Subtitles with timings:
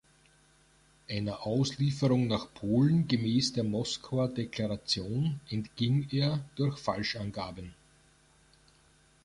[1.07, 7.75] Einer Auslieferung nach Polen gemäß der Moskauer Deklaration entging er durch Falschangaben.